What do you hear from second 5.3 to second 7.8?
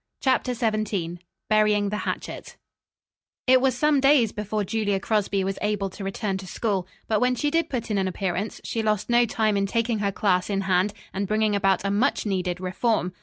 was able to return to school, but when she did